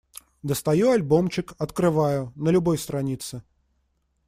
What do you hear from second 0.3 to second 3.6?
Достаю альбомчик, открываю— на любой странице.